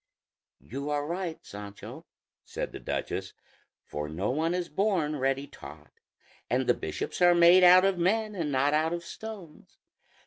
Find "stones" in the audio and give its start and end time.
9.05-9.77